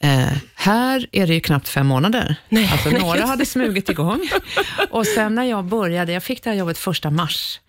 Eh, 0.02 0.36
här 0.54 1.06
är 1.12 1.26
det 1.26 1.34
ju 1.34 1.40
knappt 1.40 1.68
fem 1.68 1.86
månader. 1.86 2.36
Nej, 2.48 2.68
alltså, 2.72 2.90
nej, 2.90 3.00
några 3.00 3.26
hade 3.26 3.46
smugit 3.46 3.88
igång. 3.88 4.20
Och 4.90 5.06
sen 5.06 5.34
när 5.34 5.44
jag 5.44 5.64
började, 5.64 6.12
jag 6.12 6.22
fick 6.22 6.44
det 6.44 6.50
här 6.50 6.56
jobbet 6.56 6.78
första 6.78 7.10
mars. 7.10 7.60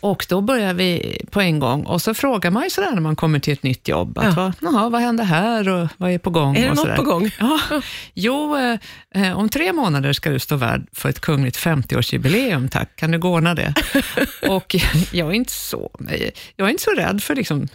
Och 0.00 0.26
då 0.28 0.40
började 0.40 0.74
vi 0.74 1.18
på 1.30 1.40
en 1.40 1.58
gång 1.58 1.82
och 1.86 2.02
så 2.02 2.14
frågar 2.14 2.50
man 2.50 2.64
ju 2.64 2.70
sådär 2.70 2.90
när 2.92 3.00
man 3.00 3.16
kommer 3.16 3.38
till 3.38 3.52
ett 3.52 3.62
nytt 3.62 3.88
jobb, 3.88 4.18
att 4.18 4.36
Ja. 4.36 4.52
vad, 4.60 4.92
vad 4.92 5.00
händer 5.00 5.24
här 5.24 5.68
och 5.68 5.88
vad 5.96 6.10
är 6.10 6.18
på 6.18 6.30
gång? 6.30 6.56
Är 6.56 6.62
det 6.62 6.68
något 6.68 6.78
sådär. 6.78 6.96
på 6.96 7.02
gång? 7.02 7.30
Ja, 7.38 7.60
jo, 8.14 8.56
eh, 8.56 8.78
eh, 9.26 9.38
om 9.38 9.48
tre 9.48 9.72
månader 9.72 10.12
ska 10.12 10.30
du 10.30 10.38
stå 10.38 10.56
värd 10.56 10.86
för 10.92 11.08
ett 11.08 11.20
kungligt 11.20 11.56
50-årsjubileum, 11.58 12.68
tack. 12.68 12.96
Kan 12.96 13.10
du 13.10 13.18
gå 13.18 13.28
ordna 13.32 13.54
det? 13.54 13.74
och 14.48 14.76
jag 15.12 15.28
är 15.28 15.32
inte 15.32 15.52
så, 15.52 15.90
jag 16.56 16.66
är 16.66 16.70
inte 16.70 16.82
så 16.82 16.90
rädd 16.90 17.22
för 17.22 17.34
liksom, 17.34 17.68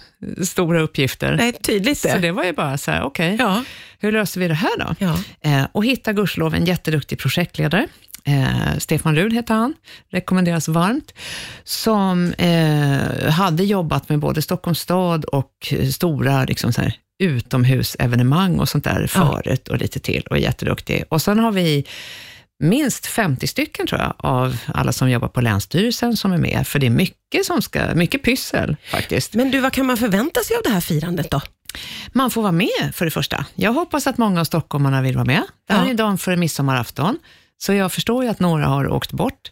stora 0.43 0.81
uppgifter. 0.81 1.35
Nej, 1.37 1.53
tydligt 1.53 1.97
Så 1.97 2.07
det. 2.07 2.17
det 2.19 2.31
var 2.31 2.43
ju 2.43 2.53
bara 2.53 2.77
så 2.77 2.91
här, 2.91 3.03
okej, 3.03 3.35
Ja. 3.39 3.63
hur 3.99 4.11
löser 4.11 4.39
vi 4.41 4.47
det 4.47 4.53
här 4.53 4.77
då? 4.79 4.95
Ja. 4.99 5.19
Eh, 5.41 5.65
och 5.71 5.85
hitta 5.85 6.13
gudskelov 6.13 6.55
en 6.55 6.65
jätteduktig 6.65 7.19
projektledare. 7.19 7.87
Eh, 8.25 8.77
Stefan 8.77 9.15
Rud 9.15 9.33
heter 9.33 9.53
han, 9.53 9.73
rekommenderas 10.11 10.67
varmt, 10.67 11.13
som 11.63 12.33
eh, 12.33 13.29
hade 13.31 13.63
jobbat 13.63 14.09
med 14.09 14.19
både 14.19 14.41
Stockholms 14.41 14.79
stad 14.79 15.25
och 15.25 15.73
stora 15.93 16.43
liksom 16.45 16.73
så 16.73 16.81
här, 16.81 16.93
utomhusevenemang 17.23 18.59
och 18.59 18.69
sånt 18.69 18.83
där 18.83 19.07
förut 19.07 19.67
och 19.67 19.77
lite 19.77 19.99
till 19.99 20.23
och 20.29 20.37
är 20.37 20.41
jätteduktig. 20.41 21.03
Och 21.09 21.21
sen 21.21 21.39
har 21.39 21.51
vi 21.51 21.85
minst 22.63 23.05
50 23.05 23.47
stycken 23.47 23.87
tror 23.87 24.01
jag, 24.01 24.13
av 24.17 24.57
alla 24.67 24.91
som 24.91 25.09
jobbar 25.09 25.27
på 25.27 25.41
Länsstyrelsen 25.41 26.17
som 26.17 26.31
är 26.31 26.37
med, 26.37 26.67
för 26.67 26.79
det 26.79 26.85
är 26.85 26.89
mycket 26.91 27.45
som 27.45 27.61
ska, 27.61 27.95
mycket 27.95 28.23
pyssel 28.23 28.75
faktiskt. 28.91 29.33
Men 29.33 29.51
du, 29.51 29.59
vad 29.59 29.73
kan 29.73 29.85
man 29.85 29.97
förvänta 29.97 30.39
sig 30.43 30.55
av 30.57 30.61
det 30.63 30.69
här 30.69 30.81
firandet 30.81 31.31
då? 31.31 31.41
Man 32.13 32.31
får 32.31 32.41
vara 32.41 32.51
med 32.51 32.91
för 32.93 33.05
det 33.05 33.11
första. 33.11 33.45
Jag 33.55 33.73
hoppas 33.73 34.07
att 34.07 34.17
många 34.17 34.39
av 34.41 34.45
stockholmarna 34.45 35.01
vill 35.01 35.15
vara 35.15 35.25
med. 35.25 35.43
Det 35.67 35.73
här 35.73 35.85
Ja. 35.85 35.89
är 35.89 35.93
dagen 35.93 36.17
före 36.17 36.35
midsommarafton, 36.37 37.17
så 37.61 37.73
jag 37.73 37.91
förstår 37.91 38.23
ju 38.23 38.29
att 38.29 38.39
några 38.39 38.65
har 38.65 38.87
åkt 38.87 39.11
bort. 39.11 39.51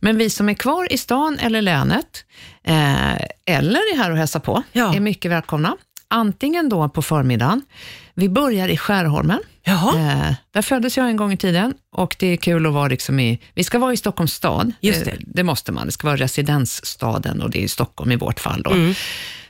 Men 0.00 0.16
vi 0.18 0.30
som 0.30 0.48
är 0.48 0.54
kvar 0.54 0.92
i 0.92 0.98
stan 0.98 1.38
eller 1.38 1.62
länet, 1.62 2.24
eh, 2.64 3.12
eller 3.46 3.80
är 3.94 3.96
här 3.96 4.10
och 4.10 4.16
hälsar 4.16 4.40
på, 4.40 4.62
Ja. 4.72 4.94
är 4.94 5.00
mycket 5.00 5.30
välkomna. 5.30 5.76
Antingen 6.10 6.68
då 6.68 6.88
på 6.88 7.02
förmiddagen. 7.02 7.62
Vi 8.14 8.28
börjar 8.28 8.68
i 8.68 8.76
Skärholmen. 8.76 9.40
Eh, 9.96 10.32
där 10.54 10.62
föddes 10.62 10.96
jag 10.96 11.08
en 11.08 11.16
gång 11.16 11.32
i 11.32 11.36
tiden 11.36 11.74
och 11.96 12.16
det 12.18 12.26
är 12.26 12.36
kul 12.36 12.66
att 12.66 12.72
vara 12.72 12.88
liksom 12.88 13.20
i, 13.20 13.38
vi 13.54 13.64
ska 13.64 13.78
vara 13.78 13.92
i 13.92 13.96
Stockholms 13.96 14.32
stad. 14.32 14.72
Just 14.80 15.04
det. 15.04 15.10
Eh, 15.10 15.16
det 15.20 15.42
måste 15.42 15.72
man, 15.72 15.86
det 15.86 15.92
ska 15.92 16.06
vara 16.06 16.16
residensstaden 16.16 17.42
och 17.42 17.50
det 17.50 17.64
är 17.64 17.68
Stockholm 17.68 18.12
i 18.12 18.16
vårt 18.16 18.40
fall. 18.40 18.62
Då. 18.62 18.70
Mm. 18.70 18.94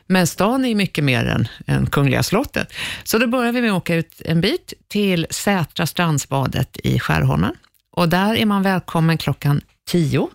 Men 0.06 0.26
stan 0.26 0.64
är 0.64 0.74
mycket 0.74 1.04
mer 1.04 1.24
än, 1.24 1.48
än 1.66 1.86
Kungliga 1.90 2.22
slottet. 2.22 2.72
Så 3.04 3.18
då 3.18 3.26
börjar 3.26 3.52
vi 3.52 3.60
med 3.62 3.70
att 3.70 3.76
åka 3.76 3.94
ut 3.94 4.22
en 4.24 4.40
bit 4.40 4.72
till 4.88 5.26
Sätra 5.30 5.86
strandsbadet 5.86 6.76
i 6.84 6.98
Skärholmen. 7.00 7.54
Och 7.98 8.08
där 8.08 8.34
är 8.34 8.46
man 8.46 8.62
välkommen 8.62 9.18
klockan 9.18 9.60
10, 9.88 10.28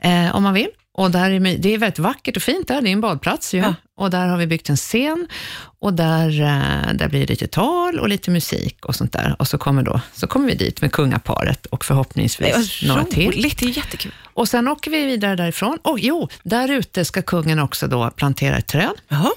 eh, 0.00 0.36
om 0.36 0.42
man 0.42 0.54
vill. 0.54 0.68
Och 0.92 1.10
där 1.10 1.30
är, 1.30 1.58
det 1.58 1.74
är 1.74 1.78
väldigt 1.78 1.98
vackert 1.98 2.36
och 2.36 2.42
fint 2.42 2.68
där, 2.68 2.80
det 2.80 2.88
är 2.88 2.92
en 2.92 3.00
badplats 3.00 3.54
ju. 3.54 3.58
Ja. 3.58 3.74
Och 3.96 4.10
där 4.10 4.26
har 4.26 4.36
vi 4.36 4.46
byggt 4.46 4.68
en 4.68 4.76
scen 4.76 5.28
och 5.78 5.94
där, 5.94 6.40
eh, 6.40 6.94
där 6.94 7.08
blir 7.08 7.20
det 7.20 7.26
lite 7.26 7.46
tal 7.46 7.98
och 7.98 8.08
lite 8.08 8.30
musik 8.30 8.84
och 8.84 8.94
sånt 8.94 9.12
där. 9.12 9.36
Och 9.38 9.48
så 9.48 9.58
kommer, 9.58 9.82
då, 9.82 10.00
så 10.12 10.26
kommer 10.26 10.48
vi 10.48 10.54
dit 10.54 10.80
med 10.80 10.92
kungaparet 10.92 11.66
och 11.66 11.84
förhoppningsvis 11.84 12.82
några 12.82 13.04
till. 13.04 13.26
roligt, 13.26 13.58
det 13.58 13.66
är 13.66 13.76
jättekul. 13.76 14.12
Och 14.22 14.48
sen 14.48 14.68
åker 14.68 14.90
vi 14.90 15.06
vidare 15.06 15.36
därifrån. 15.36 15.78
Och 15.82 15.98
jo, 16.00 16.28
där 16.42 16.70
ute 16.70 17.04
ska 17.04 17.22
kungen 17.22 17.58
också 17.58 17.86
då 17.86 18.10
plantera 18.10 18.56
ett 18.56 18.66
träd. 18.66 18.94
Jaha. 19.08 19.30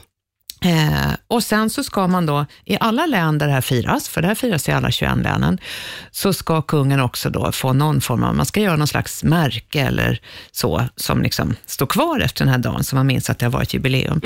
Eh, 0.62 1.14
och 1.28 1.44
sen 1.44 1.70
så 1.70 1.84
ska 1.84 2.08
man 2.08 2.26
då, 2.26 2.46
i 2.66 2.78
alla 2.80 3.06
län 3.06 3.38
där 3.38 3.48
det 3.48 3.54
här 3.54 3.62
firas, 3.62 4.10
för 4.10 4.22
det 4.22 4.28
här 4.28 4.36
firas 4.36 4.70
i 4.70 4.72
alla 4.72 4.92
21 4.92 5.18
länen, 5.18 5.58
så 6.12 6.34
ska 6.34 6.62
kungen 6.62 7.00
också 7.00 7.30
då 7.30 7.52
få 7.52 7.74
någon 7.74 8.02
form 8.02 8.24
av, 8.24 8.36
man 8.36 8.46
ska 8.46 8.60
göra 8.62 8.76
någon 8.76 8.88
slags 8.88 9.24
märke 9.24 9.82
eller 9.82 10.22
så, 10.52 10.84
som 10.96 11.22
liksom 11.24 11.56
står 11.66 11.86
kvar 11.86 12.20
efter 12.20 12.46
den 12.46 12.52
här 12.54 12.60
dagen, 12.60 12.84
så 12.84 12.96
man 12.96 13.08
minns 13.08 13.30
att 13.30 13.40
det 13.40 13.46
har 13.46 13.52
varit 13.52 13.74
jubileum. 13.74 14.22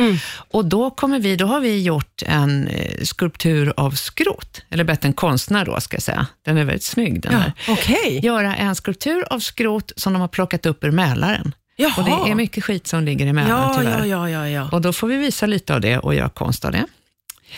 Och 0.52 0.66
då 0.66 0.90
kommer 0.90 1.20
vi, 1.20 1.36
då 1.36 1.46
har 1.46 1.60
vi 1.60 1.82
gjort 1.82 2.24
en 2.26 2.68
eh, 2.68 3.04
skulptur 3.04 3.74
av 3.78 3.92
skrot, 3.92 4.62
eller 4.70 4.84
bett 4.84 5.06
en 5.06 5.14
konstnär 5.14 5.66
då, 5.66 5.80
ska 5.80 5.96
jag 5.96 6.04
säga. 6.04 6.28
Den 6.46 6.58
är 6.58 6.64
väldigt 6.64 6.84
snygg 6.84 7.22
den 7.22 7.34
här. 7.34 7.54
Okej. 7.70 8.20
Göra 8.24 8.56
en 8.56 8.76
skulptur 8.76 9.34
av 9.34 9.40
skrot 9.40 9.92
som 9.96 10.14
de 10.14 10.20
har 10.22 10.28
plockat 10.28 10.66
upp 10.66 10.84
ur 10.84 10.92
Mälaren. 10.92 11.54
Jaha. 11.82 11.94
Och 11.98 12.26
det 12.26 12.32
är 12.32 12.36
mycket 12.36 12.64
skit 12.64 12.88
som 12.88 13.04
ligger 13.04 13.34
Mälaren 13.34 13.58
Ja, 13.62 13.76
tyvärr. 13.80 14.06
ja, 14.06 14.30
ja, 14.30 14.30
ja, 14.30 14.50
ja. 14.50 14.70
Och 14.72 14.82
då 14.82 14.94
får 14.94 15.08
vi 15.08 15.18
visa 15.18 15.46
lite 15.46 15.74
av 15.74 15.82
det 15.82 15.98
och 15.98 16.16
göra 16.16 16.30
konst 16.30 16.66
av 16.66 16.72
det. 16.72 16.86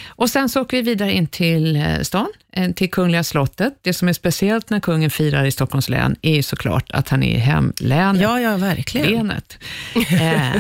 Och 0.08 0.30
sen 0.30 0.50
så 0.50 0.62
åker 0.62 0.77
vi 0.77 0.84
vidare 0.84 1.12
in 1.13 1.27
till 1.27 1.75
eh, 1.75 2.00
stan, 2.01 2.27
eh, 2.53 2.72
till 2.72 2.92
Kungliga 2.92 3.24
slottet. 3.24 3.74
Det 3.82 3.94
som 3.94 4.08
är 4.08 4.13
speciellt 4.13 4.70
när 4.70 4.80
kungen 4.80 5.10
firar 5.10 5.46
i 5.46 5.51
Stockholms 5.51 5.89
län 5.89 6.15
är 6.22 6.36
ju 6.36 6.44
såklart 6.44 6.92
att 6.92 7.10
han 7.10 7.24
är 7.24 7.36
i 7.36 7.38
hemlänet. 7.38 8.22
Ja, 8.22 8.39
ja, 8.39 8.58
verkligen. 8.58 9.32
Eh, 9.32 10.51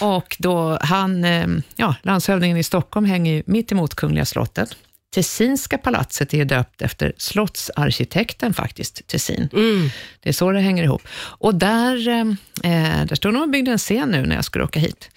och 0.00 0.36
då 0.38 0.78
han, 0.82 1.24
eh, 1.24 1.46
ja, 1.76 1.94
landshövdingen 2.02 2.56
i 2.56 2.62
Stockholm 2.62 3.06
hänger 3.06 3.32
ju 3.34 3.42
mitt 3.46 3.72
emot 3.72 3.94
Kungliga 3.94 4.24
slottet. 4.24 4.76
Tessinska 5.14 5.78
palatset 5.78 6.34
är 6.34 6.44
döpt 6.44 6.82
efter 6.82 7.12
slottsarkitekten 7.16 8.54
faktiskt, 8.54 9.06
Tessin. 9.06 9.48
Mm. 9.52 9.90
Det 10.20 10.28
är 10.28 10.32
så 10.32 10.52
det 10.52 10.60
hänger 10.60 10.84
ihop. 10.84 11.02
Och 11.14 11.54
där, 11.54 12.08
eh, 12.08 13.04
där 13.04 13.14
står 13.14 13.32
de 13.32 13.42
och 13.42 13.50
byggde 13.50 13.70
en 13.70 13.78
scen 13.78 14.08
nu 14.08 14.26
när 14.26 14.36
jag 14.36 14.44
skulle 14.44 14.64
åka 14.64 14.80
hit. 14.80 15.10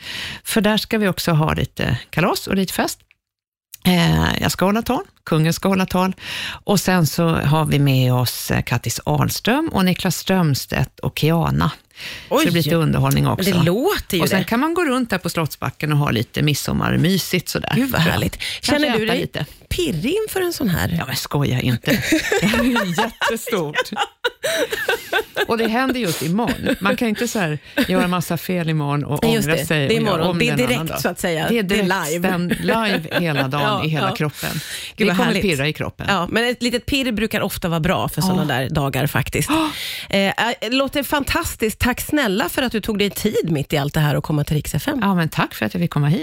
För 0.43 0.61
där 0.61 0.77
ska 0.77 0.97
vi 0.97 1.07
också 1.07 1.31
ha 1.31 1.53
lite 1.53 1.99
kalas 2.09 2.47
och 2.47 2.55
lite 2.55 2.73
fest. 2.73 2.99
Eh, 3.85 4.25
jag 4.41 4.51
ska 4.51 4.65
hålla 4.65 4.81
tal, 4.81 5.03
kungen 5.25 5.53
ska 5.53 5.67
hålla 5.67 5.85
tal 5.85 6.15
och 6.63 6.79
sen 6.79 7.07
så 7.07 7.27
har 7.29 7.65
vi 7.65 7.79
med 7.79 8.13
oss 8.13 8.51
eh, 8.51 8.61
Kattis 8.61 8.99
Ahlström 9.05 9.69
och 9.73 9.85
Niklas 9.85 10.17
Strömstedt 10.17 10.99
och 10.99 11.19
Kiana. 11.19 11.71
Så 12.29 12.35
Oj. 12.35 12.45
det 12.45 12.51
blir 12.51 12.63
lite 12.63 12.75
underhållning 12.75 13.23
Men 13.23 13.33
också. 13.33 13.51
det 13.51 13.63
låter 13.63 14.17
ju 14.17 14.23
och 14.23 14.29
sen 14.29 14.39
det. 14.39 14.45
kan 14.45 14.59
man 14.59 14.73
gå 14.73 14.85
runt 14.85 15.09
där 15.09 15.17
på 15.17 15.29
Slottsbacken 15.29 15.91
och 15.91 15.97
ha 15.97 16.11
lite 16.11 16.41
midsommarmysigt 16.41 17.49
sådär. 17.49 17.71
Gud 17.75 17.91
vad 17.91 18.01
härligt. 18.01 18.37
Känner 18.61 18.97
du 18.99 19.05
dig 19.05 19.19
lite. 19.19 19.45
pirrig 19.69 20.13
inför 20.23 20.41
en 20.41 20.53
sån 20.53 20.69
här? 20.69 20.95
Ja 20.99 21.05
men 21.05 21.15
skoja 21.15 21.61
inte. 21.61 21.91
Det 22.41 22.45
är 22.45 22.63
ju 22.63 22.93
jättestort. 22.97 23.89
Och 25.47 25.57
det 25.57 25.67
händer 25.67 25.99
just 25.99 26.21
imorgon. 26.21 26.75
Man 26.79 26.95
kan 26.95 27.07
inte 27.07 27.27
så 27.27 27.39
här 27.39 27.59
göra 27.87 28.07
massa 28.07 28.37
fel 28.37 28.69
imorgon 28.69 29.03
och 29.03 29.19
Nej, 29.23 29.33
just 29.33 29.47
ångra 29.47 29.57
det. 29.57 29.65
sig. 29.65 29.87
Det 29.87 29.93
är 29.93 29.97
imorgon. 29.97 30.39
Det 30.39 30.49
är 30.49 30.57
direkt, 30.57 31.01
så 31.01 31.09
att 31.09 31.19
säga. 31.19 31.45
Det 31.49 31.59
är, 31.59 31.63
Det 31.63 31.79
är 31.79 32.09
live. 32.11 32.49
live 32.59 33.19
hela 33.19 33.47
dagen 33.47 33.61
Ja, 33.63 33.85
i 33.85 33.87
hela 33.87 34.07
ja. 34.09 34.15
kroppen. 34.15 34.49
Gud, 34.95 35.07
det 35.07 35.11
kommer 35.11 35.23
härligt. 35.25 35.41
pirra 35.41 35.67
i 35.67 35.73
kroppen. 35.73 36.05
Ja, 36.09 36.27
men 36.31 36.43
ett 36.49 36.63
litet 36.63 36.85
pirr 36.85 37.11
brukar 37.11 37.41
ofta 37.41 37.67
vara 37.67 37.79
bra 37.79 38.09
för 38.09 38.21
sådana 38.21 38.45
där 38.45 38.69
dagar 38.69 39.07
faktiskt. 39.07 39.49
Eh, 40.09 40.19
eh, 40.27 40.33
låter 40.71 41.03
fantastiskt. 41.03 41.79
Tack 41.79 42.01
snälla 42.01 42.49
för 42.49 42.61
att 42.61 42.71
du 42.71 42.81
tog 42.81 42.99
dig 42.99 43.09
tid 43.09 43.51
mitt 43.51 43.73
i 43.73 43.77
allt 43.77 43.93
det 43.93 43.99
här 43.99 44.15
och 44.15 44.23
komma 44.23 44.43
till 44.43 44.55
Rix 44.55 44.75
FM. 44.75 44.99
Ja, 45.01 45.15
men 45.15 45.29
tack 45.29 45.53
för 45.53 45.65
att 45.65 45.73
jag 45.73 45.81
fick 45.81 45.91
komma 45.91 46.07
hit. 46.07 46.21